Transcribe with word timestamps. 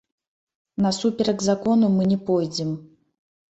Насуперак 0.85 1.45
закону 1.49 1.85
мы 1.99 2.03
не 2.15 2.19
пойдзем. 2.33 2.75